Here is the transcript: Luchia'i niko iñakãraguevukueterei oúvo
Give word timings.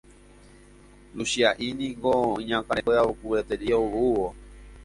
Luchia'i 1.15 1.67
niko 1.79 2.13
iñakãraguevukueterei 2.43 3.73
oúvo 3.83 4.27